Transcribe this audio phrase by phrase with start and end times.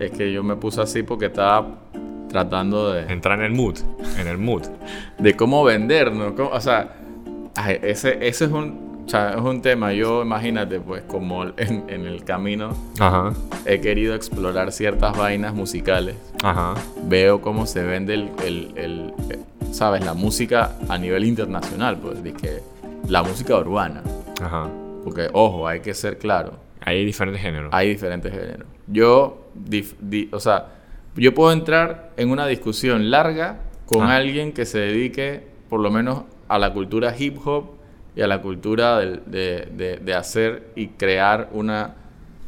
[0.00, 1.66] es que yo me puse así porque estaba
[2.28, 3.12] tratando de...
[3.12, 3.78] Entrar en el mood,
[4.18, 4.62] en el mood.
[5.18, 6.34] De cómo vender, ¿no?
[6.34, 6.96] Cómo- o sea,
[7.82, 8.90] ese, ese es un...
[9.06, 13.32] O sea, es un tema, yo imagínate, pues como en, en el camino Ajá,
[13.66, 16.14] he querido explorar ciertas vainas musicales.
[16.44, 16.74] ajá.
[17.08, 19.14] Veo cómo se vende el, el- el-
[19.72, 20.04] ¿sabes?
[20.04, 22.60] La música a nivel internacional, pues, de que
[23.08, 24.02] la música urbana.
[24.40, 24.68] Ajá.
[25.02, 26.52] Porque, ojo, hay que ser claro,
[26.82, 27.70] Hay diferentes géneros.
[27.72, 28.66] hay diferentes géneros.
[28.86, 30.68] Yo, dif- di- o sea,
[31.16, 34.16] yo puedo entrar en una discusión larga con Ah.
[34.16, 37.72] alguien que se dedique, por lo menos, a la cultura hip hop
[38.16, 41.94] y a la cultura de, de- de hacer y crear una,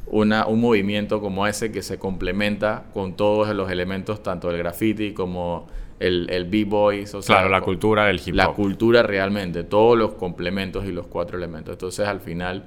[0.06, 5.12] una, un movimiento como ese que se complementa con todos los elementos, tanto el graffiti
[5.12, 5.68] como
[6.00, 7.14] el, el b-boys.
[7.14, 8.56] O sea, claro, la cultura del hip la hop.
[8.56, 11.74] cultura realmente, todos los complementos y los cuatro elementos.
[11.74, 12.64] Entonces, al final,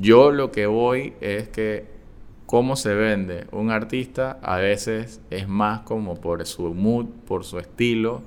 [0.00, 1.86] yo lo que voy es que
[2.46, 7.58] cómo se vende un artista a veces es más como por su mood, por su
[7.58, 8.22] estilo,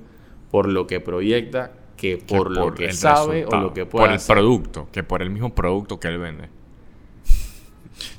[0.50, 4.10] por lo que proyecta, que que por, lo que sabe o lo que puede Por
[4.10, 4.34] el hacer.
[4.36, 6.48] producto, que por el mismo producto que él vende.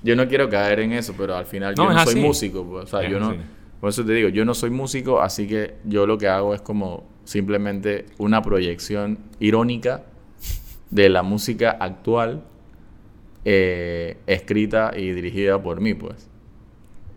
[0.01, 2.63] Yo no quiero caer en eso, pero al final No, yo no soy músico.
[2.65, 3.39] pues, o sea, Es yo no, así.
[3.79, 6.61] por eso te digo, yo no soy músico, así que yo lo que hago es
[6.61, 10.03] como simplemente una proyección irónica
[10.89, 12.43] de la música actual
[13.45, 16.29] eh, escrita y dirigida por mí, pues.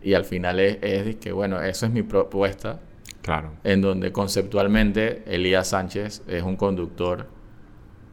[0.02, 2.80] Y al final es, es que, bueno, eso es mi propuesta,
[3.22, 3.52] Claro.
[3.64, 7.26] en donde conceptualmente Elías Sánchez es un conductor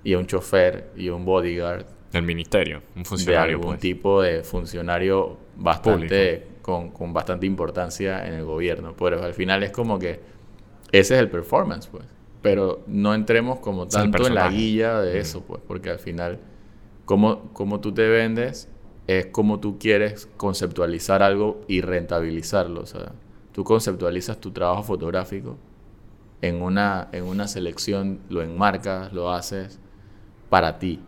[0.03, 3.79] y un chofer y un bodyguard Del ministerio, un de funcionario, algún pues.
[3.79, 8.95] tipo de funcionario bastante con, con bastante importancia en el gobierno.
[8.97, 10.19] Pero al final es como que
[10.91, 12.05] ese es el performance, pues.
[12.41, 15.21] Pero no entremos como tanto en la guilla de Mm.
[15.21, 16.39] eso, pues, porque al final,
[17.05, 18.69] como, como tú te vendes,
[19.07, 22.81] es como tú quieres conceptualizar algo y rentabilizarlo.
[22.81, 23.13] O sea,
[23.51, 25.57] tú conceptualizas tu trabajo fotográfico
[26.41, 29.79] en una, en una selección, lo enmarcas, lo haces
[30.49, 30.99] para ti.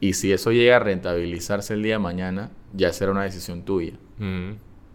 [0.00, 3.94] Y si eso llega a rentabilizarse el día de mañana, ya será una decisión tuya.
[4.18, 4.52] Mm.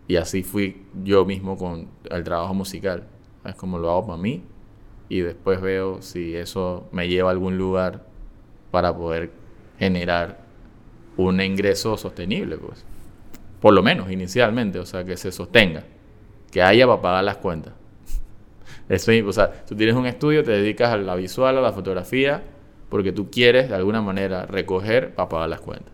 [0.08, 3.08] Y así fui yo mismo con el trabajo musical.
[3.46, 4.44] Es como lo hago para mí
[5.08, 8.06] y después veo si eso me lleva a algún lugar
[8.72, 9.31] para poder
[9.80, 10.38] generar
[11.18, 12.86] un ingreso sostenible, pues.
[13.60, 15.84] Por lo menos inicialmente, o sea, que se sostenga,
[16.52, 17.74] que haya para pagar las cuentas.
[18.90, 22.44] Eso, o sea, tú tienes un estudio, te dedicas a la visual, a la fotografía,
[22.90, 25.94] porque tú quieres de alguna manera recoger para pagar las cuentas.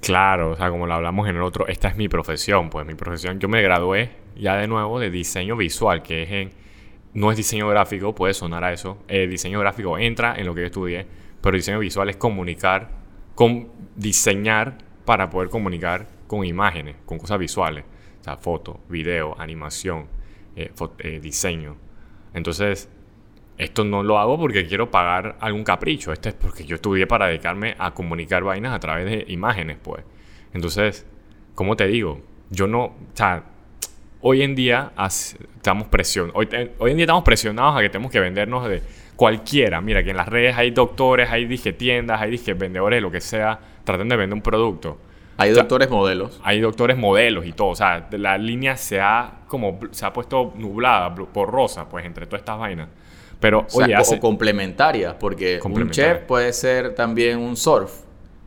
[0.00, 2.94] Claro, o sea, como lo hablamos en el otro, esta es mi profesión, pues mi
[2.94, 6.50] profesión, yo me gradué ya de nuevo de diseño visual, que es en,
[7.14, 10.60] no es diseño gráfico, puede sonar a eso, eh, diseño gráfico entra en lo que
[10.60, 11.06] yo estudié,
[11.46, 12.90] pero diseño visual es comunicar,
[13.36, 17.84] con, diseñar para poder comunicar con imágenes, con cosas visuales,
[18.20, 20.06] o sea, foto, video, animación,
[20.56, 21.76] eh, eh, diseño.
[22.34, 22.88] Entonces,
[23.58, 26.12] esto no lo hago porque quiero pagar algún capricho.
[26.12, 30.02] Esto es porque yo estudié para dedicarme a comunicar vainas a través de imágenes, pues.
[30.52, 31.06] Entonces,
[31.54, 32.22] ¿cómo te digo?
[32.50, 33.44] Yo no, o sea,
[34.20, 36.48] hoy en día estamos presion hoy,
[36.78, 38.82] hoy en día estamos presionados a que tenemos que vendernos de
[39.16, 39.80] cualquiera.
[39.80, 43.20] Mira, que en las redes hay doctores, hay disque tiendas, hay disque vendedores, lo que
[43.20, 44.98] sea, tratando de vender un producto.
[45.38, 46.40] Hay O sea, doctores modelos.
[46.44, 47.68] hay doctores modelos y todo.
[47.68, 52.26] O sea, la línea se ha como se ha puesto nublada, blu- borrosa, pues, entre
[52.26, 52.88] todas estas vainas.
[53.38, 54.16] Pero, O sea, oye, hace...
[54.16, 57.92] o complementarias, porque un chef puede ser también un surf,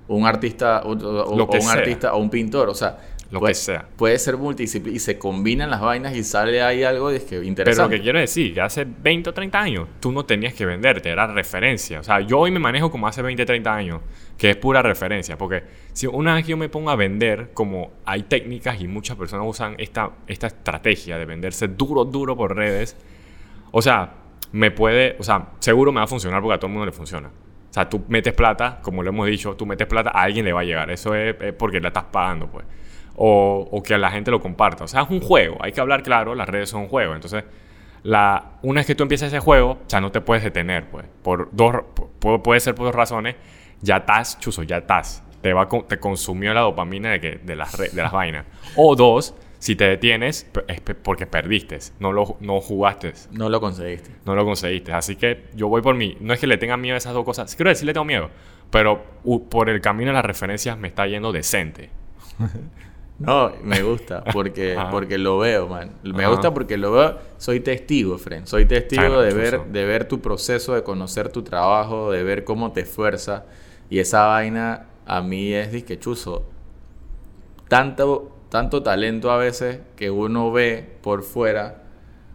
[0.08, 1.74] un artista, o, o- Lo o que un sea.
[1.74, 2.98] artista o un pintor, o sea,
[3.32, 3.88] Lo puede, que sea.
[3.96, 7.42] puede ser multidisciplinario y se combinan las vainas y sale ahí algo de que Pero
[7.42, 7.96] lo interesante.
[7.98, 11.28] que quiero decir, que hace 20 o 30 años tú no tenías que venderte, era
[11.28, 12.00] referencia.
[12.00, 14.02] O sea, yo hoy me manejo como hace 20 o 30 años,
[14.38, 15.38] que es pura referencia.
[15.38, 15.64] Porque
[15.94, 19.46] si una vez que yo me pongo a vender, como hay técnicas y muchas personas
[19.48, 22.96] usan esta, esta estrategia de venderse duro, duro por redes,
[23.72, 24.14] o sea,
[24.52, 26.92] me puede, o sea, seguro me va a funcionar porque a todo el mundo le
[26.92, 27.28] funciona.
[27.28, 30.52] O sea, tú metes plata, como lo hemos dicho, tú metes plata, a alguien le
[30.54, 30.90] va a llegar.
[30.90, 32.66] Eso es, es porque la estás pagando, pues.
[33.22, 34.86] O, o que la gente lo comparta.
[34.86, 35.58] O sea, es un juego.
[35.60, 37.16] Hay que hablar claro, las redes son un juego.
[37.16, 37.44] Entonces,
[38.04, 41.06] la, una vez que tú empiezas ese juego, ya no te puedes detener, pues.
[41.22, 41.76] Por dos,
[42.22, 43.36] pu- puede ser por dos razones.
[43.82, 45.22] Ya estás, chuzo, ya estás.
[45.42, 48.46] Te, va, te consumió la dopamina de, que, de, las, re- de las vainas.
[48.78, 51.78] O dos, si te detienes, es porque perdiste.
[52.00, 53.12] No, lo, no jugaste.
[53.32, 54.12] No lo conseguiste.
[54.26, 54.94] No lo conseguiste.
[54.94, 56.16] Así que yo voy por mí.
[56.22, 57.54] No es que le tenga miedo a esas dos cosas.
[57.58, 58.30] Quiero decir, le tengo miedo.
[58.72, 59.04] Pero
[59.50, 61.90] por el camino de las referencias me está yendo decente.
[63.20, 65.92] No, me gusta porque, porque lo veo, man.
[66.04, 67.18] Me gusta porque lo veo.
[67.38, 68.46] Soy testigo, friend.
[68.46, 72.44] Soy testigo Claro, de ver, de ver tu proceso, de conocer tu trabajo, de ver
[72.44, 73.44] cómo te esfuerzas.
[73.90, 76.46] Y esa vaina a mí es disque chuzo.
[77.68, 81.84] Tanto tanto talento a veces que uno ve por fuera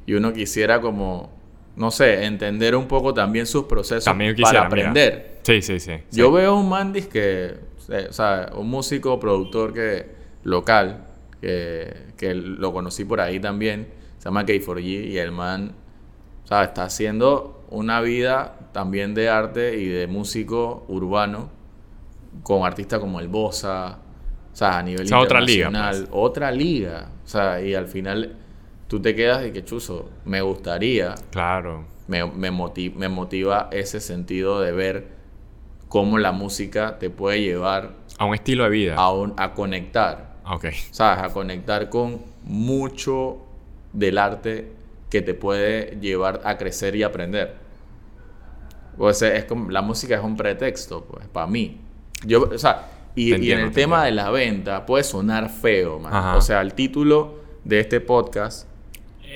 [0.06, 1.32] y uno quisiera como,
[1.76, 5.40] no sé, entender un poco también sus procesos También para aprender.
[5.42, 5.92] Sí, sí, sí.
[6.08, 6.20] sí.
[6.20, 7.56] Yo veo un Mandis que,
[7.88, 10.13] eh, o sea, un músico, productor que
[10.44, 11.04] local,
[11.40, 13.88] que, que lo conocí por ahí también,
[14.18, 15.72] se llama K4G y el man,
[16.44, 21.50] sea, está haciendo una vida también de arte y de músico urbano
[22.42, 23.98] con artistas como el Bossa,
[24.52, 27.86] o sea, a nivel O sea, otra liga, internacional, otra liga, o sea, y al
[27.88, 28.36] final
[28.88, 31.86] tú te quedas y que chuzo, me gustaría Claro.
[32.06, 35.08] me, me, moti- me motiva ese sentido de ver
[35.88, 38.94] cómo la música te puede llevar A un estilo de vida.
[38.96, 40.66] a, un- a conectar, Ok.
[40.90, 41.24] ¿sabes?
[41.24, 43.38] A conectar con mucho
[43.92, 44.72] del arte
[45.10, 47.54] que te puede llevar a crecer y aprender.
[48.96, 51.80] Pues es como, la música es un pretexto, pues, para mí.
[52.24, 56.14] Yo, o sea, y, en el te tema de la venta puede sonar feo, man.
[56.14, 56.36] Ajá.
[56.36, 58.68] O sea, el título de este podcast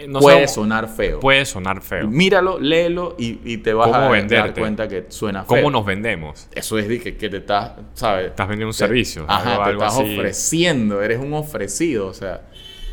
[0.06, 1.18] no puede sonar feo.
[1.20, 2.06] Puede sonar feo.
[2.06, 5.56] Míralo, léelo y, y te vas ¿Cómo a dar cuenta que suena feo.
[5.56, 6.48] ¿Cómo nos vendemos?
[6.54, 8.26] Eso es de que, que te estás, ¿sabes?
[8.28, 9.24] Estás vendiendo un Te- servicio.
[9.26, 10.14] Ajá, algo- te algo estás así.
[10.18, 12.42] ofreciendo, eres un ofrecido, o sea.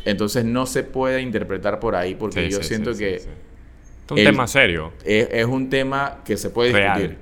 [0.04, 3.14] Entonces no se puede interpretar por ahí porque Sí, yo sí, siento sí, que.
[3.16, 3.28] Es
[4.10, 4.92] un el- tema serio.
[5.04, 6.96] Es, es un tema que se puede Real.
[6.98, 7.18] discutir.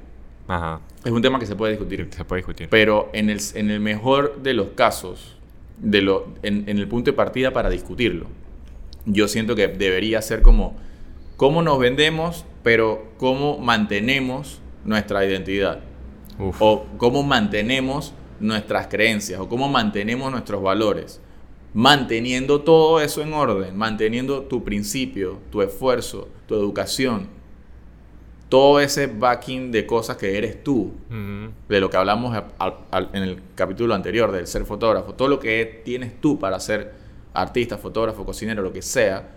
[0.47, 0.81] Ajá.
[1.05, 2.09] Es un tema que se puede discutir.
[2.11, 2.69] Se puede discutir.
[2.71, 5.37] Pero en el, en el mejor de los casos,
[5.79, 8.27] de lo, en, en el punto de partida para discutirlo,
[9.07, 10.77] yo siento que debería ser como
[11.37, 15.81] cómo nos vendemos, pero cómo mantenemos nuestra identidad.
[16.39, 16.57] Uf.
[16.61, 21.21] O cómo mantenemos nuestras creencias, o cómo mantenemos nuestros valores.
[21.73, 27.29] Manteniendo todo eso en orden, manteniendo tu principio, tu esfuerzo, tu educación,
[28.49, 30.93] todo ese backing de cosas que eres tú,
[31.69, 35.83] de lo que hablamos a- en el capítulo anterior, del ser fotógrafo, todo lo que
[35.85, 36.93] tienes tú para ser
[37.35, 39.29] artista, fotógrafo, cocinero, lo que sea,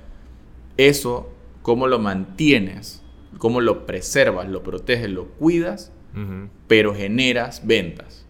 [0.78, 1.30] eso,
[1.64, 3.02] cómo lo mantienes,
[3.40, 5.92] cómo lo preservas, lo proteges, lo cuidas,
[6.68, 8.26] pero generas ventas.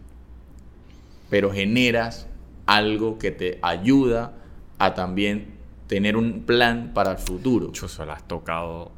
[1.30, 2.26] Pero generas
[2.66, 4.34] algo que te ayuda
[4.78, 7.70] a también tener un plan para el futuro.
[7.72, 8.92] Chuzo, la has tocado.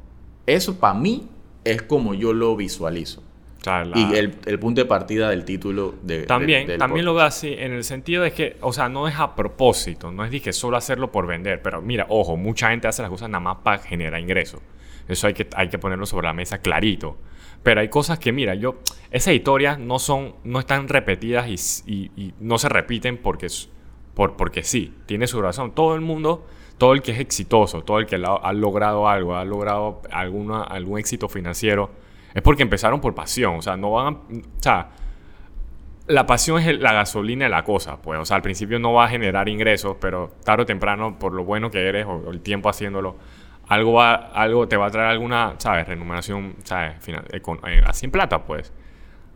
[0.45, 1.29] Eso para mí
[1.63, 3.23] es como yo lo visualizo.
[3.61, 6.79] O sea, la- Y el, el punto de partida del título de, También, de- del
[6.79, 10.11] también lo veo así en el sentido de que, o sea, no es a propósito,
[10.11, 13.11] no es de que solo hacerlo por vender, pero mira, ojo, mucha gente hace las
[13.11, 14.61] cosas nada más para generar ingresos.
[15.07, 17.17] Eso hay que, hay que ponerlo sobre la mesa clarito.
[17.63, 18.79] Pero hay cosas que, mira, yo,
[19.11, 23.45] esas historias no son, no están repetidas y, y- y no se repiten porque,
[24.15, 25.75] por, porque sí, tiene su razón.
[25.75, 26.47] Todo el mundo,
[26.79, 30.63] todo el que es exitoso, todo el que la- ha logrado algo, ha logrado alguna,
[30.63, 31.91] algún éxito financiero,
[32.33, 33.55] es porque empezaron por pasión.
[33.55, 34.89] O sea, no van a, o sea,
[36.07, 38.19] la pasión es la gasolina de la cosa, pues.
[38.19, 41.43] O sea, al principio no va a generar ingresos, pero tarde o temprano, por lo
[41.43, 43.15] bueno que eres o, el tiempo haciéndolo,
[43.67, 45.87] algo, va, algo te va a traer alguna, ¿sabes?
[45.87, 46.95] Remuneración, ¿sabes?
[47.07, 48.73] Econ- eh, así en plata, pues.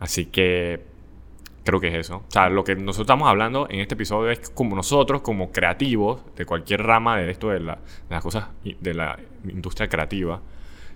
[0.00, 0.84] Así que
[1.64, 2.16] creo que es eso.
[2.18, 6.22] O sea, lo que nosotros estamos hablando en este episodio es como nosotros, como creativos
[6.36, 9.18] de cualquier rama de esto, de, la- de las cosas, de la
[9.48, 10.40] industria creativa,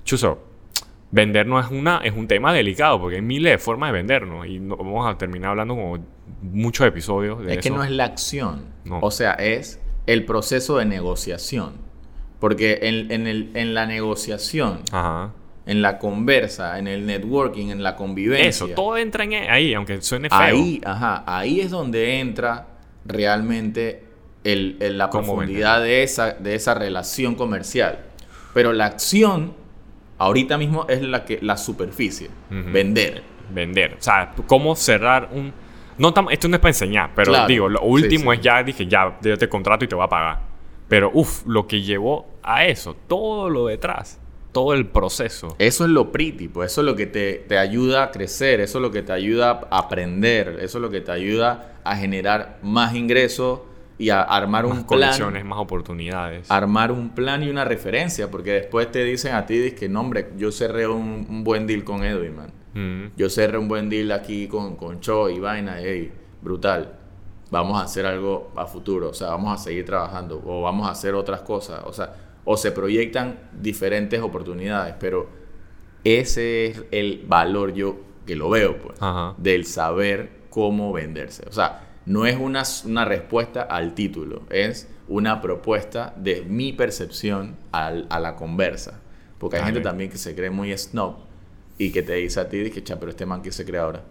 [0.05, 0.50] Chuso,
[1.13, 4.61] vendernos es, una, es un tema delicado porque hay miles de formas de vendernos y
[4.61, 5.99] no- vamos a terminar hablando como
[6.43, 8.67] muchos episodios de Es que no es la acción.
[8.85, 9.01] No.
[9.01, 11.75] O sea, es el proceso de negociación.
[12.39, 15.33] Porque en, en el- en la negociación, Ajá.
[15.67, 18.49] en la conversa, en el networking, en la convivencia.
[18.49, 20.39] Eso, todo entra en ahí, aunque suene feo.
[20.39, 22.67] Ahí, ajá, ahí es donde entra
[23.05, 24.05] realmente
[24.45, 27.99] el, el- la profundidad de esa, de esa relación comercial.
[28.55, 29.53] Pero la acción,
[30.21, 32.31] ahorita mismo, es la, que, la superficie.
[32.51, 33.23] Vender.
[33.53, 33.95] Vender.
[33.99, 35.53] O sea, cómo cerrar un...
[35.99, 37.47] No esto no es para enseñar, pero Claro.
[37.49, 38.39] digo, lo Sí, último sí.
[38.39, 40.39] es ya, dije, ya, yo te contrato y te voy a pagar.
[40.89, 44.19] Pero, uff, lo que llevó a eso, todo lo detrás,
[44.53, 45.55] todo el proceso.
[45.59, 48.79] Eso es lo pretty, pues eso es lo que te, te ayuda a crecer, eso
[48.79, 52.59] es lo que te ayuda a aprender, eso es lo que te ayuda a generar
[52.63, 53.61] más ingresos
[54.01, 55.47] y a armar Más un plan.
[55.47, 56.51] más oportunidades.
[56.51, 60.31] Armar un plan y una referencia, porque después te dicen a ti, que no, hombre,
[60.39, 62.51] yo cerré un, un buen deal con Edwin, man.
[62.73, 63.17] Mm.
[63.19, 66.95] Yo cerré un buen deal aquí con, con Cho y vaina, ey, brutal.
[67.51, 70.93] Vamos a hacer algo a futuro, o sea, vamos a seguir trabajando o vamos a
[70.93, 72.15] hacer otras cosas, o sea,
[72.45, 75.29] o se proyectan diferentes oportunidades, pero
[76.05, 79.35] ese es el valor yo que lo veo, pues, Ajá.
[79.37, 81.45] del saber cómo venderse.
[81.49, 87.57] O sea, no es una, una respuesta al título, es una propuesta de mi percepción
[87.73, 89.01] al- a la conversa.
[89.39, 89.73] Porque hay Dale.
[89.75, 91.17] gente también que se cree muy snob
[91.79, 94.03] y que te dice a ti, que, pero este man que se cree ahora.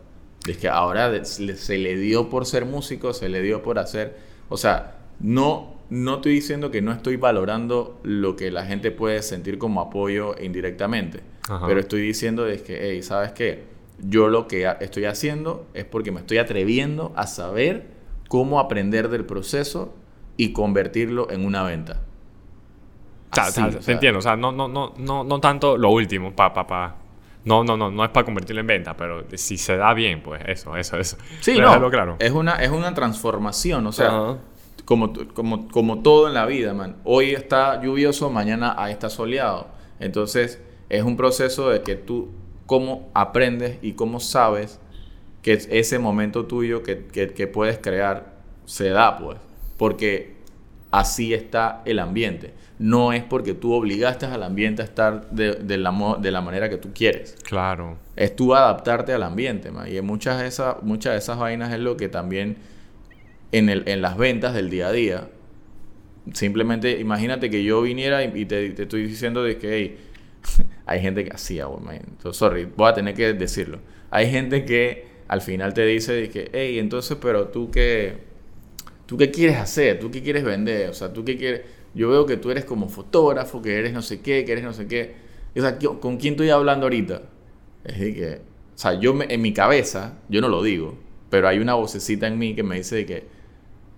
[0.47, 3.77] Es que ahora se le- se le dio por ser músico, se le dio por
[3.79, 4.17] hacer...
[4.49, 9.21] O sea, no, no estoy diciendo que no estoy valorando lo que la gente puede
[9.21, 11.19] sentir como apoyo indirectamente.
[11.47, 11.67] Ajá.
[11.67, 13.63] Pero estoy diciendo es que, hey, ¿sabes qué?
[14.01, 17.91] Yo lo que estoy haciendo es porque me estoy atreviendo a saber
[18.27, 19.93] cómo aprender del proceso
[20.37, 22.01] y convertirlo en una venta.
[23.31, 24.19] Así, o sea, te entiendo.
[24.19, 26.95] O sea, no, no, no, no, no tanto lo último, pa, pa, pa.
[27.45, 30.41] No, no, no, no es para convertirlo en venta, pero si se da bien, pues
[30.45, 31.17] eso, eso, eso.
[31.39, 31.89] Sí, Pero no.
[31.89, 32.15] claro.
[32.19, 34.37] Es una, es una transformación, o sea,
[34.85, 36.97] como, como, como todo en la vida, man.
[37.05, 39.67] Hoy está lluvioso, mañana ahí está soleado.
[39.99, 42.29] Entonces, es un proceso de que tú,
[42.69, 44.79] cómo aprendes y cómo sabes
[45.41, 48.35] que es- ese momento tuyo que, que- que puedes crear
[48.65, 49.39] se da, pues.
[49.75, 50.35] Porque
[50.91, 52.53] así está el ambiente.
[52.77, 56.69] No es porque tú obligaste al ambiente a estar de, de la, de la manera
[56.69, 57.97] que tú quieres Claro.
[58.15, 59.87] es tú adaptarte al ambiente, man.
[59.91, 62.57] Y en muchas de esas, muchas de esas vainas es lo que también
[63.51, 65.27] en, el, en las ventas del día a día.
[66.33, 69.97] Simplemente imagínate que yo viniera y, y te, te estoy diciendo de que hey,
[70.85, 71.65] hay gente que hacía.
[71.91, 73.79] Entonces, sorry, voy a tener que decirlo.
[74.11, 78.17] Hay gente que al final te dice que, hey, entonces, pero tú qué,
[79.05, 81.61] tú qué quieres hacer, tú qué quieres vender, o sea, tú qué quieres.
[81.93, 84.73] Yo veo que tú eres como fotógrafo, que eres no sé qué, que eres no
[84.73, 85.15] sé qué.
[85.55, 87.23] O sea, ¿qui- ¿con quién estoy hablando ahorita?
[87.85, 88.41] Que,
[88.75, 90.97] o sea, yo en mi cabeza, yo no lo digo,
[91.29, 93.23] pero hay una vocecita en mí que me dice de que,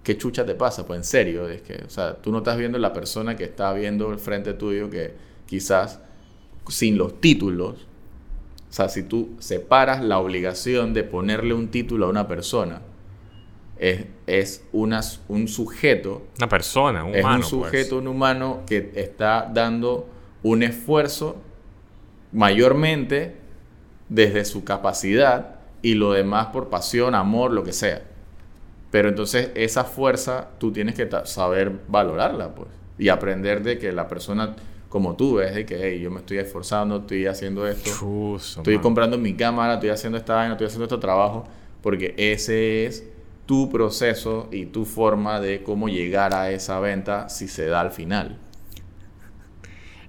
[0.04, 0.86] ¿qué chucha te pasa?
[0.88, 3.74] Pues en serio, es que, o sea, tú no estás viendo la persona que está
[3.74, 5.14] viendo el frente tuyo que
[5.46, 6.00] quizás
[6.70, 7.88] sin los títulos,
[8.70, 12.82] o sea, si tú separas la obligación de ponerle un título a una persona,
[13.78, 17.38] es, es una, un sujeto Una persona, un es humano.
[17.38, 18.02] un sujeto, pues.
[18.02, 20.08] un humano que está dando
[20.44, 21.36] un esfuerzo
[22.32, 23.36] mayormente
[24.08, 28.04] desde su capacidad y lo demás por pasión, amor, lo que sea.
[28.92, 32.70] Pero entonces esa fuerza tú tienes que saber valorarla, pues.
[32.98, 34.56] Y aprender de que la persona
[34.92, 37.90] como tú ves, de que hey, yo me estoy esforzando, estoy haciendo esto,
[38.60, 41.46] estoy comprando mi cámara, estoy haciendo esta vaina, estoy haciendo este trabajo,
[41.82, 43.10] porque ese es
[43.46, 47.92] tu proceso y tu forma de cómo llegar a esa venta si se da al
[47.92, 48.38] final.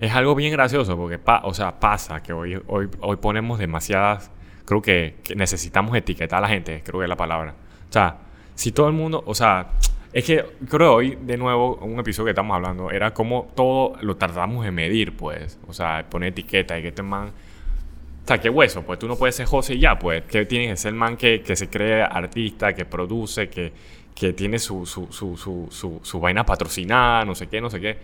[0.00, 4.30] Es algo bien gracioso porque, pa- o sea, pasa que hoy, hoy, hoy ponemos demasiadas.
[4.64, 7.54] Creo que, que necesitamos etiquetar a la gente, creo que es la palabra.
[7.88, 8.16] O sea,
[8.54, 9.22] si todo el mundo.
[9.26, 9.68] O sea,
[10.12, 13.94] es que creo que hoy, de nuevo, un episodio que estamos hablando era como todo
[14.02, 15.58] lo tratamos de medir, pues.
[15.66, 17.28] O sea, poner etiqueta y que este man.
[17.28, 20.24] O sea, qué hueso, pues tú no puedes ser José y ya, pues.
[20.24, 23.72] Que tienes que ser el man que, que se cree artista, que produce, que,
[24.14, 25.36] que tiene su, su, su,
[25.70, 27.96] su, su, vaina patrocinada, no sé qué, no sé qué.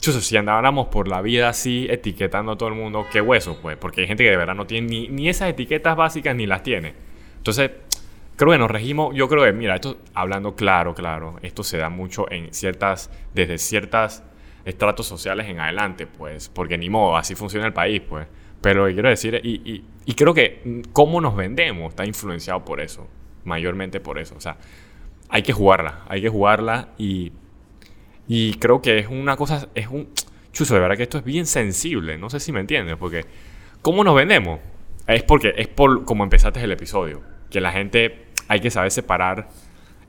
[0.00, 3.76] Chuzo, si andáramos por la vida así etiquetando a todo el mundo, qué hueso, pues,
[3.78, 6.62] porque hay gente que de verdad no tiene ni, ni esas etiquetas básicas ni las
[6.62, 6.92] tiene.
[7.38, 7.70] Entonces,
[8.36, 11.88] creo que nos regimos, yo creo que, mira, esto, hablando claro, claro, esto se da
[11.88, 14.22] mucho en ciertas, desde ciertas
[14.64, 18.26] estratos sociales en adelante, pues, porque ni modo, así funciona el país, pues.
[18.60, 23.08] Pero quiero decir, y, y creo que mm, cómo nos vendemos está influenciado por eso,
[23.44, 24.56] mayormente por eso, o sea,
[25.28, 27.32] hay que jugarla, hay que jugarla y
[28.28, 30.08] y creo que es una cosa, es un...
[30.52, 33.24] Chuzo, de verdad que esto es bien sensible, no sé si me entiendes, porque
[33.80, 34.60] ¿cómo nos vendemos?
[35.06, 37.22] Es porque es por como empezaste el episodio,
[37.52, 39.48] que la gente hay que saber separar,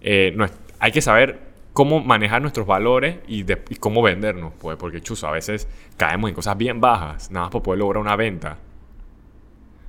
[0.01, 1.39] eh, nues- hay que saber
[1.73, 6.29] cómo manejar nuestros valores y, de- y cómo vendernos, pues, porque chuzo, a veces caemos
[6.29, 8.57] en cosas bien bajas, nada más para poder lograr una venta.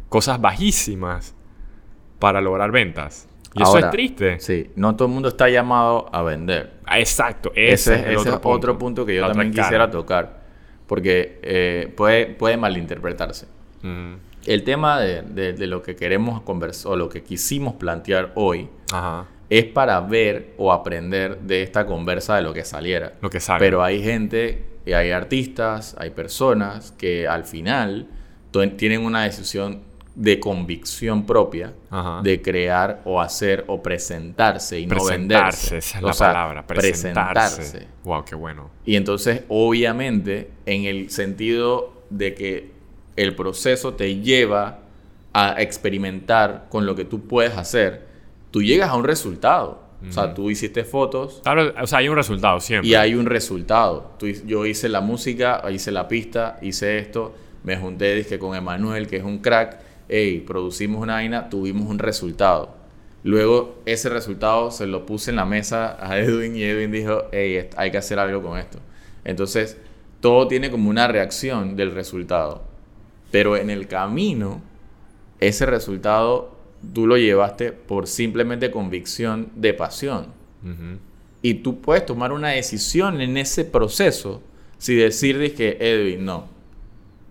[0.08, 1.34] Cosas bajísimas
[2.18, 3.28] para lograr ventas.
[3.56, 4.40] Y eso es triste.
[4.40, 6.72] Sí, no todo el mundo está llamado a vender.
[6.86, 8.48] Ah, Exacto, ese, Ese, es el ese otro, punto.
[8.50, 10.42] otro punto que yo La también quisiera tocar,
[10.86, 13.46] porque eh, puede, puede malinterpretarse.
[14.46, 18.68] El tema de, de- de lo que queremos conversar o lo que quisimos plantear hoy
[18.92, 19.26] Ajá.
[19.50, 23.14] es para ver o aprender de esta conversa de lo que saliera.
[23.20, 23.58] Lo que sale.
[23.60, 28.08] Pero hay gente, y hay artistas, hay personas que al final
[28.76, 29.82] tienen una decisión
[30.14, 32.20] de convicción propia Ajá.
[32.22, 35.78] de crear o hacer o presentarse y no presentarse, venderse.
[35.78, 36.66] esa es O la sea, palabra.
[36.66, 37.56] Presentarse.
[37.56, 37.88] presentarse.
[38.04, 38.70] Wow, qué bueno.
[38.86, 42.73] Y entonces, obviamente, en el sentido de que
[43.16, 44.80] el proceso te lleva
[45.32, 48.06] a experimentar con lo que tú puedes hacer,
[48.50, 49.82] tú llegas a un resultado.
[50.06, 52.90] O sea, tú hiciste fotos Claro, o sea, hay un resultado siempre.
[52.90, 54.12] y hay un resultado.
[54.18, 59.06] Tú yo hice la música, hice la pista, hice esto, me junté dizque, con Emanuel,
[59.06, 59.78] que es un crack,
[60.08, 62.74] hey, producimos una vaina, tuvimos un resultado.
[63.22, 67.70] Luego ese resultado se lo puse en la mesa a Edwin y Edwin dijo, hey,
[67.74, 68.78] hay que hacer algo con esto.
[69.24, 69.78] Entonces,
[70.20, 72.62] todo tiene como una reacción del resultado.
[73.34, 74.62] Pero en el camino,
[75.40, 76.54] ese resultado
[76.92, 80.26] tú lo llevaste por simplemente convicción de pasión.
[81.42, 84.40] Y tú puedes tomar una decisión en ese proceso
[84.78, 86.44] si decir que Edwin, no,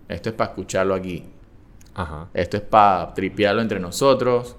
[0.09, 1.23] esto es para escucharlo aquí.
[1.93, 2.27] Ajá.
[2.33, 4.57] Esto es para tripearlo entre nosotros.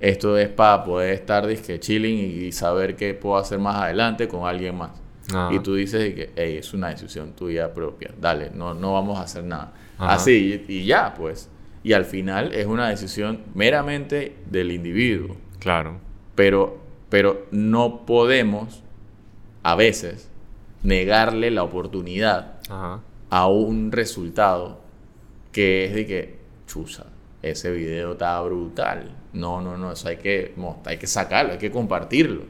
[0.00, 4.46] Esto es para poder estar disque chilling y saber qué puedo hacer más adelante con
[4.46, 4.90] alguien más.
[5.32, 5.48] Ajá.
[5.54, 8.10] Y tú dices que "Ey, es una decisión tuya propia.
[8.20, 9.72] Dale, no, no vamos a hacer nada.
[9.98, 10.14] Ajá.
[10.14, 11.50] Así, y, y ya, pues.
[11.82, 15.36] Y al final es una decisión meramente del individuo.
[15.58, 15.98] Claro.
[16.34, 16.78] Pero,
[17.10, 18.82] pero no podemos,
[19.62, 20.30] a veces,
[20.82, 23.00] negarle la oportunidad Ajá.
[23.30, 24.80] a un resultado
[25.52, 27.06] que es de que, chusa,
[27.42, 29.14] ese video está brutal.
[29.32, 32.42] No, no, no, eso hay que, hay que sacarlo, hay que compartirlo.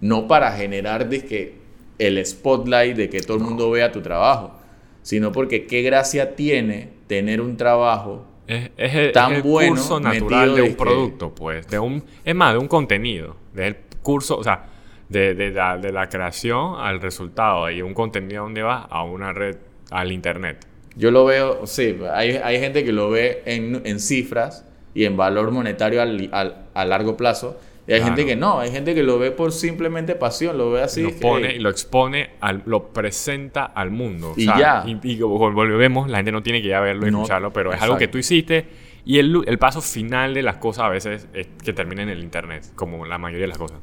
[0.00, 1.58] No para generar dizque,
[1.98, 4.58] el spotlight de que todo el mundo vea tu trabajo,
[5.06, 9.68] sino porque qué gracia tiene tener un trabajo Es, es el, Tan es el bueno
[9.76, 11.68] curso natural de un que- producto, pues.
[11.68, 13.36] De un, es más, de un contenido.
[13.54, 14.64] Del curso, o sea,
[15.08, 17.70] de, de la, de la creación al resultado.
[17.70, 19.56] Y un contenido donde va a una red,
[19.92, 20.66] al internet.
[20.96, 25.16] Yo lo veo, sí, hay, hay gente que lo ve en, en cifras y en
[25.16, 27.60] valor monetario al- al- a largo plazo.
[27.88, 28.16] Y hay Claro.
[28.16, 31.02] gente que no, hay gente que lo ve por simplemente pasión, lo ve así.
[31.02, 34.30] lo pone "Ey, y lo expone, al, lo presenta al mundo.
[34.32, 34.84] O Y sea, ya.
[35.04, 37.80] Y, volvemos, la gente no tiene que ir a verlo y No, escucharlo, pero es
[37.80, 38.66] algo que tú hiciste.
[39.04, 42.18] Y el, el paso final de las cosas a veces es que termina en el
[42.24, 43.78] internet, como la mayoría de las cosas.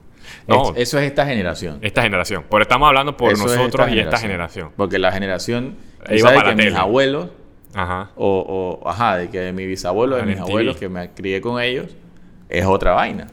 [0.47, 1.79] No, es- eso es esta generación.
[1.81, 2.43] esta generación.
[2.49, 4.71] Pero estamos hablando por Eso es nosotros y esta generación.
[4.75, 5.75] Porque la generación.
[6.05, 7.29] tú Iba para que mis abuelos,
[7.73, 8.11] Ajá.
[8.17, 11.61] o, o, ajá, de que de mi bisabuelo, de mis abuelos, que me crié con
[11.61, 11.95] ellos,
[12.49, 13.27] es otra vaina.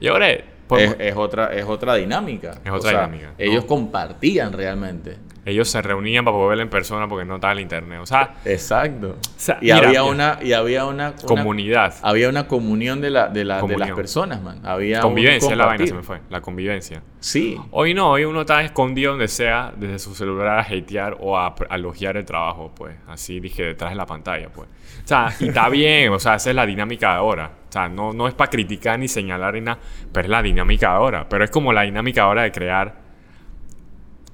[0.00, 0.28] Y ahora,
[0.66, 2.52] por- Es, es otra, es otra dinámica.
[2.64, 5.16] Es otra dinámica, Ellos compartían realmente.
[5.46, 7.98] ellos se reunían para poder verlo en persona porque no estaba el internet.
[8.02, 9.16] O sea, Exacto.
[9.36, 11.94] sea, y, mira, había una, y había una, una- comunidad.
[12.02, 14.60] había una comunión de, la, de, la, de las personas, man.
[14.64, 16.20] Había Convivencia es la vaina, se me fue.
[16.28, 17.02] La convivencia.
[17.18, 17.58] Sí.
[17.72, 21.54] Hoy no, hoy uno está escondido donde sea, desde su celular a hatear o a,
[21.68, 22.94] a elogiar el trabajo, pues.
[23.08, 24.68] Así dije, detrás de la pantalla, pues.
[25.04, 27.50] O sea, y está bien, o sea, esa es la dinámica de ahora.
[27.70, 29.78] O sea, no, no es para criticar ni señalar ni nada,
[30.12, 31.28] pero es la dinámica ahora.
[31.28, 32.96] Pero es como la dinámica ahora de crear.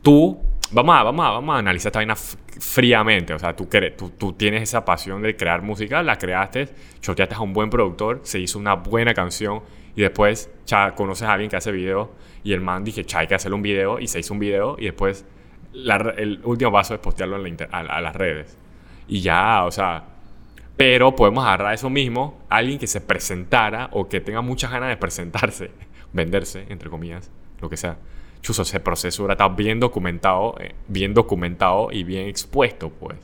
[0.01, 0.41] Tú,
[0.73, 3.35] vamos a, vamos a, vamos a analizar esta vaina fríamente.
[3.35, 6.71] O sea, tú, tú, tú tienes esa pasión de crear música, la creaste,
[7.01, 9.63] choteaste a un buen productor, se hizo una buena canción
[9.95, 13.27] y después cha, conoces a alguien que hace video y el man dije, cha, hay
[13.27, 15.27] que hacerle un video y se hizo un video y después
[15.75, 18.57] el último paso es postearlo en la a, a las redes.
[19.09, 20.16] Y ya, o sea,
[20.77, 24.97] pero podemos agarrar eso mismo, alguien que se presentara o que tenga muchas ganas de
[24.97, 25.71] presentarse,
[26.13, 27.99] venderse, entre comillas, lo que sea.
[28.43, 33.17] Chuso, ese proceso ahora está bien documentado, eh, bien documentado y bien expuesto, pues.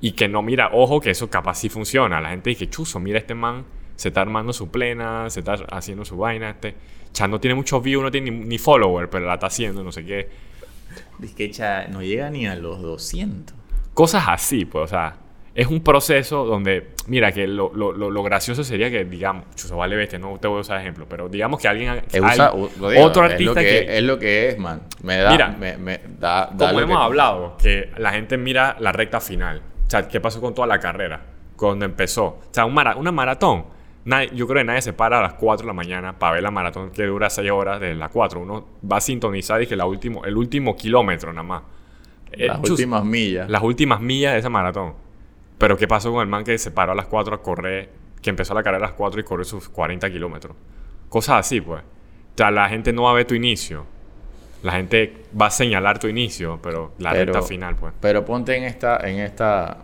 [0.00, 2.20] Y que no, mira, ojo que eso capaz sí funciona.
[2.20, 6.04] La gente dice, chuso, mira este man, se está armando su plena, se está haciendo
[6.04, 6.74] su vaina, este.
[7.14, 9.92] Ya no tiene muchos views, no tiene ni, ni follower, pero la está haciendo, no
[9.92, 10.28] sé qué.
[11.22, 13.54] Es que cha, no llega ni a los 200.
[13.94, 15.16] Cosas así, pues, o sea,
[15.60, 19.76] es un proceso donde, mira, que lo, lo, lo, lo gracioso sería que, digamos, chuso,
[19.76, 22.68] vale bestia, no te voy a usar ejemplo, pero digamos que alguien, Eh, usa- digo,
[23.04, 24.82] otro es lo artista que, que, es lo que es, man.
[25.02, 28.76] Me da, Mira, me, me da, da como hemos que- hablado, que la gente mira
[28.78, 31.22] la recta final, o sea, ¿qué pasó con toda la carrera?
[31.56, 33.64] Cuando empezó, o sea, un mara- una maratón,
[34.04, 36.42] nadie- yo creo que nadie se para a las 4 de la mañana para ver
[36.44, 39.74] la maratón que dura 6 horas de las 4, uno va a sintonizar y que
[39.74, 41.62] la último, el último kilómetro nada más.
[42.30, 43.50] Eh, Las chus- últimas millas.
[43.50, 45.07] las últimas millas de esa maratón.
[45.58, 47.90] Pero ¿qué pasó con el man que se paró a las 4 a correr,
[48.22, 50.56] que empezó la carrera a las 4 y corrió sus 40 kilómetros?
[51.08, 51.82] Cosas así, pues.
[51.82, 53.84] O sea, la gente no va a ver tu inicio.
[54.62, 57.92] La gente va a señalar tu inicio, pero la Pero- recta final, pues.
[58.00, 59.78] Pero ponte en esta, en esta,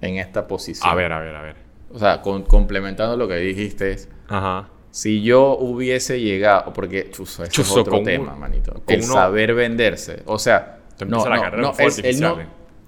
[0.00, 0.88] en esta posición.
[0.90, 1.56] A ver, a ver, a ver.
[1.92, 4.68] O sea, con- complementando lo que dijiste es, Ajá.
[4.90, 8.82] si yo hubiese llegado, porque chuzo, ese Chuzo, es otro tema, un- manito.
[8.86, 10.22] El uno- saber venderse.
[10.26, 12.38] O sea, Te no, la no, carrera no, él- él no-.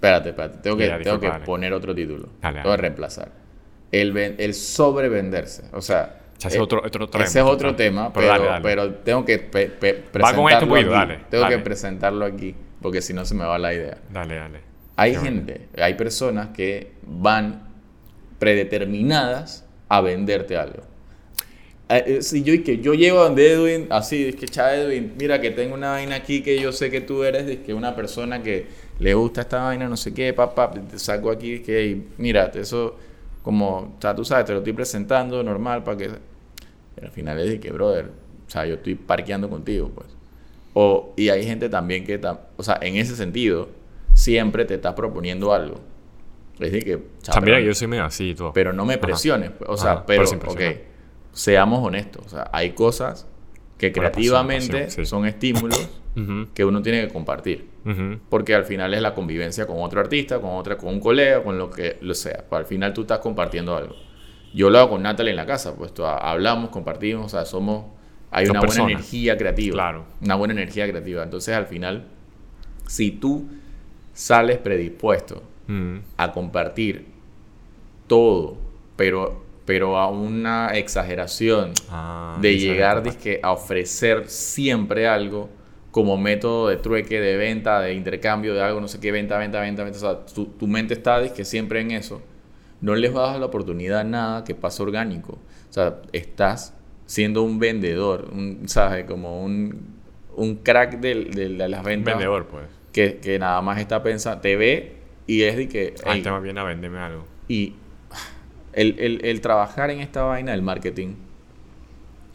[0.03, 2.29] Espérate, espérate, tengo que, tengo que poner otro título.
[2.41, 3.31] Dale, Tengo que reemplazar.
[3.93, 5.65] El, el sobrevenderse.
[5.73, 8.13] O sea, ese eh, otro- otro tema, ese es otro otro tema.
[8.13, 8.63] Pero pero, dale, dale.
[8.63, 11.23] pero tengo que pe- pe- Va con presentarlo esto aquí.
[11.31, 13.99] tengo que presentarlo aquí, porque si no se me va la idea.
[14.11, 14.61] Dale, dale.
[14.97, 15.37] Hay Qué bueno.
[15.37, 17.69] gente, hay personas que van
[18.39, 20.83] predeterminadas a venderte algo.
[21.97, 25.41] Eh, eh, Si yo, que yo llego donde Edwin, así, es que cha Edwin, mira
[25.41, 28.43] que tengo una vaina aquí que yo sé que tú eres, es que una persona
[28.43, 28.67] que
[28.99, 32.51] le gusta esta vaina, no sé qué, papá, te saco aquí, es que, y mira,
[32.55, 32.97] eso,
[33.43, 36.11] como, o sea, tú sabes, te lo estoy presentando normal para que.
[36.95, 38.07] Pero al final es de que, brother,
[38.47, 40.09] o sea, yo estoy parqueando contigo, pues.
[40.75, 42.21] O, y hay gente también que,
[42.57, 43.69] o sea, en ese sentido,
[44.15, 45.77] siempre te está proponiendo algo.
[46.55, 48.53] Es decir, que, sea, mira, pero- yo soy medio así y todo.
[48.53, 49.51] pero no me presiones.
[49.51, 49.69] pues.
[49.69, 50.61] O sea, Ajá, pero pero, ok.
[51.33, 52.27] Seamos honestos.
[52.27, 53.27] O sea, hay cosas
[53.79, 55.09] que pasión, creativamente pasión, sí.
[55.11, 55.89] son estímulos
[56.55, 57.71] que uno tiene que compartir.
[58.29, 61.59] Porque al final es la convivencia con otro artista, con otra, con un colega, con
[61.59, 62.45] lo que lo sea.
[62.49, 63.97] Pues al final tú estás compartiendo algo.
[64.55, 67.87] Yo lo hago con Natalie en la casa, pues tú- hablamos, compartimos, o sea, somos...
[68.31, 68.85] Hay una personas.
[68.87, 69.73] buena energía creativa.
[69.75, 70.05] Claro.
[70.23, 71.23] Una buena energía creativa.
[71.23, 72.05] Entonces al final,
[72.87, 73.47] si tú
[74.13, 77.07] sales predispuesto Mm, a compartir
[78.07, 78.57] todo,
[78.97, 79.43] pero,
[79.73, 85.49] pero a una exageración ah, de llegar dizque, a ofrecer siempre algo
[85.91, 89.61] como método de trueque, de venta, de intercambio de algo, no sé qué, venta, venta,
[89.63, 89.97] venta, venta.
[89.97, 92.21] O sea, tu, tu mente está dizque, siempre en eso.
[92.83, 95.33] No les vas a dar la oportunidad a nada que pase orgánico.
[95.71, 96.75] O sea, estás
[97.07, 99.07] siendo un vendedor, un, ¿sabes?
[99.07, 99.95] Como un,
[100.37, 102.13] un crack del- de, de las Un ventas.
[102.15, 102.65] vendedor, pues.
[102.93, 105.95] Que, que nada más está pensando, te ve y es de que...
[106.05, 107.25] Ah, "Ey, este más viene a venderme algo.
[107.49, 107.73] y
[108.73, 111.15] el, el- el trabajar en esta vaina del marketing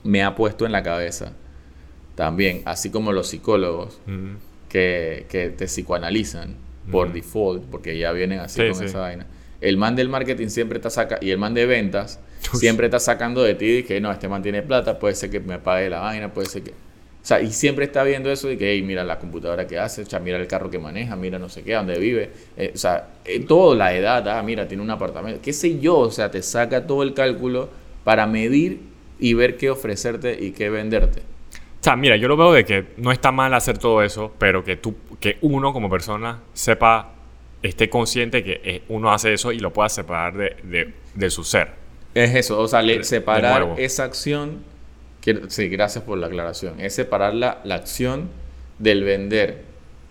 [0.04, 1.34] me ha puesto en la cabeza
[2.16, 4.36] también, así como los psicólogos Mm,
[4.70, 6.56] que, que te psicoanalizan
[6.92, 8.86] por default, porque ya vienen así Sí, con sí.
[8.86, 9.26] esa vaina.
[9.60, 12.20] El man del marketing siempre está sacando, y el man de ventas
[12.54, 12.60] Uy.
[12.60, 15.60] siempre está sacando de ti que no, este man tiene plata, puede ser que me
[15.60, 16.74] pague la vaina, puede ser que...
[17.28, 20.04] O sea, y siempre está viendo eso de que, hey, mira la computadora que hace,
[20.04, 22.32] o sea, mira el carro que maneja, mira no sé qué, dónde vive.
[22.56, 25.98] Eh, o sea, eh, todo, la edad, ah, mira, tiene un apartamento, qué sé yo,
[25.98, 27.70] o sea, te saca todo el cálculo
[28.06, 28.80] para medir
[29.20, 31.20] y ver qué ofrecerte y qué venderte.
[31.20, 34.64] O sea, mira, yo lo veo de que no está mal hacer todo eso, pero
[34.64, 37.12] que tú, que uno como persona sepa,
[37.62, 41.44] esté consciente que eh, uno hace eso y lo pueda separar de, de, de su
[41.44, 41.72] ser.
[42.16, 44.60] Es eso, o sea, le- separar esa acción,
[45.48, 48.30] sí, gracias por la aclaración, es separar la, la acción
[48.80, 49.64] del vender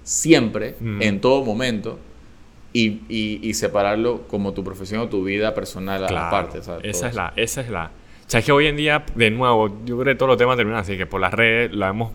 [0.02, 1.02] siempre, Mm.
[1.02, 1.98] en todo momento,
[2.72, 6.61] y, y- y separarlo como tu profesión o tu vida personal Claro, aparte.
[6.61, 7.87] todo esa es la, esa es la.
[8.26, 10.57] O sea, es que hoy en día, de nuevo, yo creo que todos los temas
[10.57, 12.12] terminan así, que por las redes lo hemos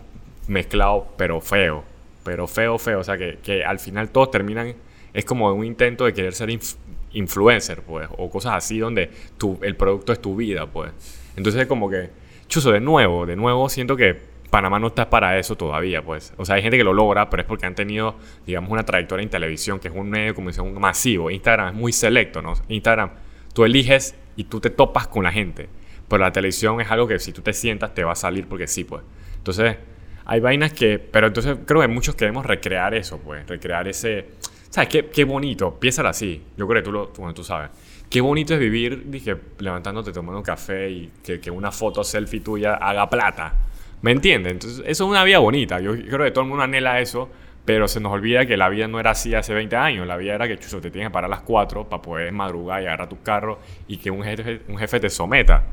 [0.47, 1.83] mezclado, pero feo.
[2.23, 2.99] Pero feo, feo.
[2.99, 4.75] O sea, que, que al final todos terminan,
[5.13, 6.75] es como un intento de querer ser inf-
[7.13, 10.91] influencer, pues, o cosas así donde tu, el producto es tu vida, pues.
[11.37, 12.09] Entonces, como que,
[12.51, 16.33] chuzo, de nuevo, de nuevo, siento que Panamá no está para eso todavía, pues.
[16.37, 19.23] O sea, hay gente que lo logra, pero es porque han tenido, digamos, una trayectoria
[19.23, 21.31] en televisión, que es un medio de comunicación masivo.
[21.31, 22.53] Instagram es muy selecto, ¿no?
[22.67, 23.11] Instagram,
[23.53, 25.69] tú eliges y tú te topas con la gente.
[26.09, 28.67] Pero la televisión es algo que si tú te sientas te va a salir porque
[28.67, 29.01] sí, pues.
[29.37, 29.77] Entonces,
[30.25, 30.99] hay vainas que...
[30.99, 33.47] Pero entonces creo que muchos queremos recrear eso, pues.
[33.47, 34.31] Recrear ese...
[34.69, 34.89] ¿Sabes?
[34.89, 35.79] Qué, qué bonito.
[35.79, 36.43] Piénsalo así.
[36.57, 37.69] Yo creo que tú lo bueno, tú sabes.
[38.11, 42.73] Qué bonito es vivir, dije, levantándote, tomando un café y que, una foto selfie tuya
[42.73, 43.53] haga plata.
[44.01, 44.51] ¿Me entiendes?
[44.51, 45.79] Entonces, eso es una vida bonita.
[45.79, 47.29] Yo creo que todo el mundo anhela eso,
[47.63, 50.05] pero se nos olvida que la vida no era así hace 20 años.
[50.05, 52.83] La vida era que chuzo, te tienes que parar a las 4 para poder madrugar
[52.83, 55.63] y agarrar tu carro y que un jefe, un jefe te someta.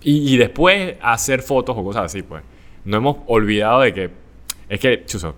[0.00, 2.42] Y, y después hacer fotos o cosas así, pues.
[2.84, 4.10] No hemos olvidado de que.
[4.68, 5.36] Es que, chuzo,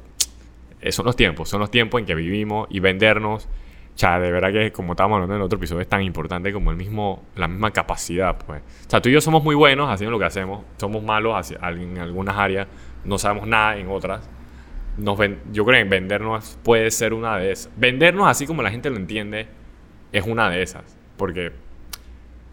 [0.81, 3.49] eh, son los tiempos, son los tiempos en que vivimos y vendernos.
[3.95, 6.53] O sea, de verdad que como estábamos hablando en el otro episodio, es tan importante
[6.53, 8.61] como el mismo, la misma capacidad, pues.
[8.87, 11.99] O sea, tú y yo somos muy buenos haciendo lo que hacemos, somos malos en
[11.99, 12.67] algunas áreas,
[13.05, 14.29] no sabemos nada en otras.
[14.97, 17.71] Nos ven- yo creo que vendernos puede ser una de esas.
[17.77, 19.47] Vendernos así como la gente lo entiende
[20.13, 20.97] es una de esas.
[21.17, 21.53] Porque, o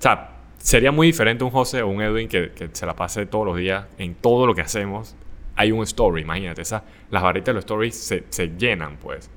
[0.01, 3.45] sea, sería muy diferente un José o un Edwin que, que se la pase todos
[3.47, 5.15] los días en todo lo que hacemos.
[5.55, 6.61] Hay un story, imagínate.
[6.61, 9.29] Esa, las barritas de los stories se, se llenan, pues.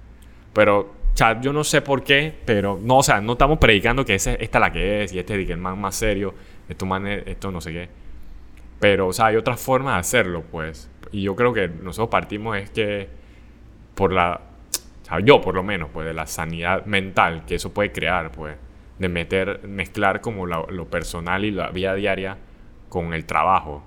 [0.53, 4.05] Pero, o sea, yo no sé por qué, pero no, o sea, no estamos predicando
[4.05, 6.35] que ese, esta es la que es y este es el man más serio,
[6.69, 7.89] esto, man es- esto no sé qué.
[8.81, 10.91] Pero, o sea, hay otras formas de hacerlo, pues.
[11.13, 13.09] Y yo creo que nosotros partimos es que
[13.95, 14.41] por la,
[15.03, 18.33] o sea, yo por lo menos, pues, de la sanidad mental que eso puede crear,
[18.33, 18.57] pues,
[18.99, 22.37] de meter, mezclar como la- lo personal y la vida diaria
[22.89, 23.85] con el trabajo.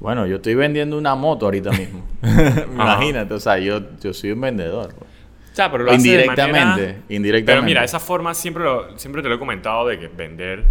[0.00, 2.04] Bueno, yo estoy vendiendo una moto ahorita mismo.
[2.72, 4.94] Imagínate, o sea, yo, yo soy un vendedor.
[4.94, 5.10] pues.
[5.54, 7.44] Pero lo hace de Indirectamente, manera- indirectamente.
[7.52, 10.64] Pero mira, esa forma siempre, lo- siempre te lo he comentado de que vender,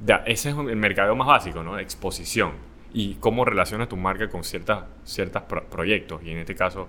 [0.00, 1.78] de- ese es el mercadeo más básico, ¿no?
[1.78, 2.52] Exposición.
[2.92, 6.22] Y cómo relacionas tu marca con ciertas ciertos proyectos.
[6.24, 6.88] Y en este caso,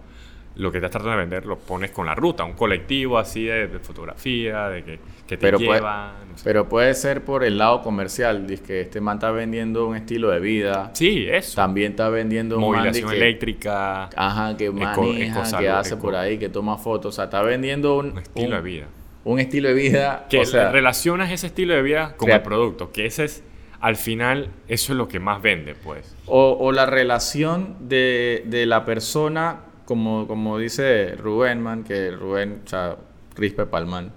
[0.56, 3.68] lo que estás tratando de vender lo pones con la ruta, un colectivo así de,
[3.68, 6.16] de fotografía, de que, que te Pero puede- lleva.
[6.30, 6.44] no sé.
[6.44, 10.30] Pero puede ser por el lado comercial, dice que este man está vendiendo un estilo
[10.32, 11.56] de vida, sí, eso.
[11.56, 16.16] también está vendiendo un man que, eléctrica, ajá, que maneja, ecosalud, que hace eco- por
[16.16, 18.86] ahí, que toma fotos, o sea, está vendiendo un, un estilo un- de vida.
[19.24, 22.92] un estilo de vida, Que o sea, relacionas ese estilo de vida con el producto,
[22.92, 23.44] que ese es,
[23.80, 26.14] al final, eso es lo que más vende, pues.
[26.26, 32.62] o, o la relación de, de la persona, como, como dice Rubén, man, que Rubén,
[32.63, 32.95] o sea,
[33.36, 34.12] Rispe Palman,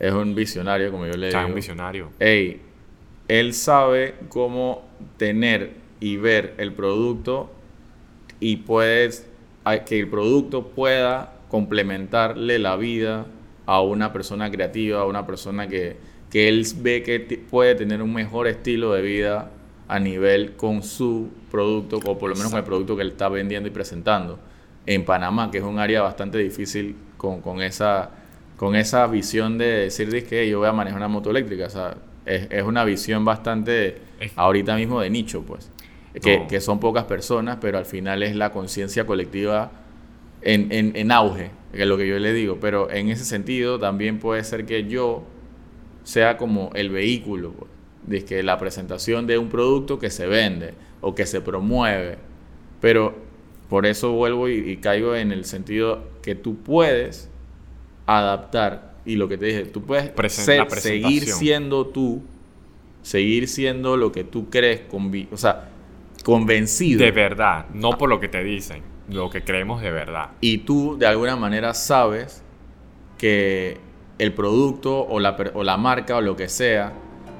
[0.00, 1.50] es un visionario, como yo le O sea, digo.
[1.50, 2.10] un visionario.
[2.18, 2.60] Ey,
[3.28, 4.82] él sabe cómo
[5.18, 7.52] tener y ver el producto
[8.40, 9.28] y puedes
[9.86, 13.26] que el producto pueda complementarle la vida
[13.66, 15.98] a una persona creativa, a una persona que,
[16.32, 19.52] que él ve que puede tener un mejor estilo de vida
[19.86, 23.28] a nivel con su producto o por lo menos con el producto que él está
[23.28, 24.40] vendiendo y presentando
[24.86, 28.10] en Panamá, que es un área bastante difícil con, con esa,
[28.56, 31.66] con esa visión de decir que yo voy a manejar una moto eléctrica.
[31.66, 33.98] O sea, es, es una visión bastante
[34.36, 35.70] ahorita mismo de nicho, pues.
[36.22, 39.70] Que, que, son pocas personas, pero al final es la conciencia colectiva
[40.42, 42.58] en, en, en, auge, que es lo que yo le digo.
[42.60, 45.24] Pero en ese sentido también puede ser que yo
[46.04, 47.70] sea como el vehículo, pues,
[48.06, 52.18] de que la presentación de un producto que se vende o que se promueve.
[52.82, 53.14] Pero
[53.72, 57.30] por eso vuelvo y, caigo en el sentido que tú puedes
[58.04, 60.12] adaptar y lo que te dije, tú puedes
[60.74, 62.22] seguir siendo tú,
[63.00, 65.70] seguir siendo lo que tú crees, o sea,
[66.22, 67.02] convencido.
[67.02, 70.32] De verdad, no por lo que te dicen, lo que creemos de verdad.
[70.42, 72.42] Y tú de alguna manera sabes
[73.16, 73.78] que
[74.18, 76.92] el producto o la, o la marca o lo que sea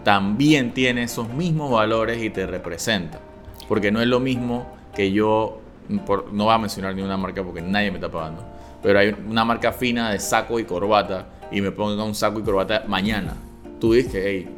[0.02, 3.20] también tiene esos mismos valores y te representa.
[3.68, 7.60] Porque no es lo mismo que yo no va a mencionar ni una marca porque
[7.60, 8.44] nadie me está pagando,
[8.82, 12.42] pero hay una marca fina de saco y corbata y me pongo un saco y
[12.42, 13.34] corbata mañana.
[13.80, 14.48] Tú dices, hey,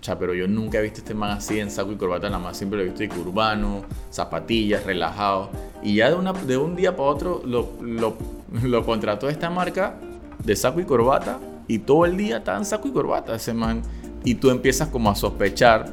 [0.00, 2.56] cha, pero yo nunca he visto este man así en saco y corbata, nada más
[2.56, 5.50] siempre lo he visto urbano, zapatillas, relajado.
[5.82, 8.16] Y ya de, una, de un día para otro lo, lo,
[8.62, 9.96] lo contrató esta marca
[10.42, 11.38] de saco y corbata
[11.68, 13.82] y todo el día está en saco y corbata ese man.
[14.24, 15.86] Y tú empiezas como a sospechar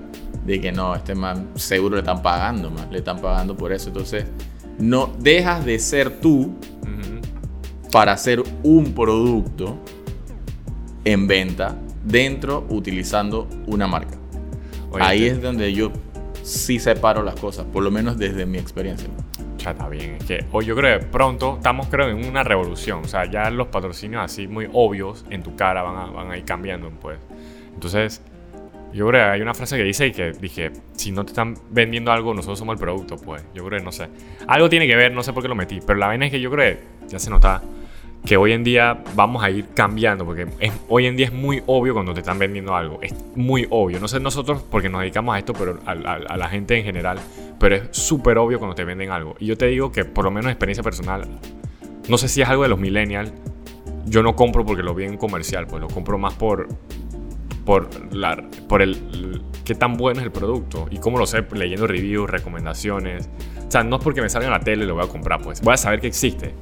[0.45, 3.89] de que no, este man seguro le están pagando, man, le están pagando por eso.
[3.89, 4.25] Entonces,
[4.77, 6.55] no dejas de ser tú
[7.91, 9.77] para hacer un producto
[11.03, 14.17] en venta dentro utilizando una marca.
[14.99, 15.91] Ahí es donde yo
[16.43, 19.09] sí separo las cosas, por lo menos desde mi experiencia.
[19.57, 23.01] Ya está bien, es que hoy yo creo que pronto estamos creo en una revolución,
[23.03, 26.37] o sea, ya los patrocinios así muy obvios en tu cara van a, van a
[26.37, 27.19] ir cambiando, pues.
[27.73, 28.21] Entonces,
[28.97, 32.11] yo creo que hay una frase que dice que dije, si no te están vendiendo
[32.11, 33.43] algo, nosotros somos el producto, pues.
[33.53, 34.07] Yo creo que no sé.
[34.47, 36.41] Algo tiene que ver, no sé por qué lo metí, pero la vaina es que
[36.41, 37.61] yo creo que ya se nota
[38.25, 40.47] que hoy en día vamos a ir cambiando, porque
[40.89, 44.07] hoy en día es muy obvio cuando te están vendiendo algo, es muy obvio, no
[44.07, 47.19] sé nosotros porque nos dedicamos a esto, pero a, a la gente en general,
[47.59, 49.35] pero es súper obvio cuando te venden algo.
[49.39, 51.27] Y yo te digo que por lo menos experiencia personal,
[52.09, 53.31] no sé si es algo de los millennials,
[54.07, 56.67] yo no compro porque lo vi en comercial, pues lo compro más por,
[57.67, 61.85] por, la, por el, qué tan bueno es el producto y cómo lo sé leyendo
[61.85, 63.29] reviews, recomendaciones.
[63.67, 65.41] O sea, no es porque me salga en la tele y lo voy a comprar,
[65.41, 65.59] pues.
[65.59, 66.55] Voy a saber que existe.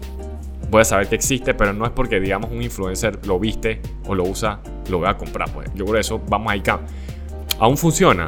[0.72, 4.16] Voy a saber que existe, pero no es porque, digamos, un influencer lo viste o
[4.16, 5.70] lo usa, lo voy a comprar, pues.
[5.76, 6.64] Yo creo que eso vamos ahí.
[7.60, 8.28] Aún funciona,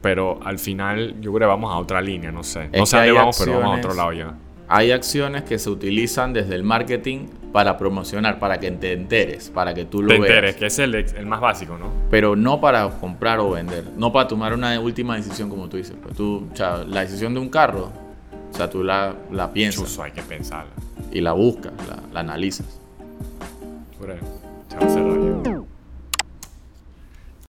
[0.00, 2.68] pero al final yo creo que vamos a otra línea, no sé.
[2.76, 4.34] no sé a dónde vamos, pero vamos a otro lado ya.
[4.68, 9.74] Hay acciones que se utilizan desde el marketing para promocionar, para que te enteres, para
[9.74, 10.26] que tú lo te veas.
[10.26, 11.90] enteres, que es el, el, más básico, ¿no?
[12.10, 15.96] Pero no para comprar o vender, no para tomar una última decisión como tú dices.
[16.02, 17.92] Pues tú, o sea, la decisión de un carro,
[18.50, 19.82] o sea, tú la, la piensas.
[19.82, 20.72] Chuso, hay que pensarla.
[21.10, 22.80] Y la buscas, la, la analizas.
[24.70, 25.66] Chao,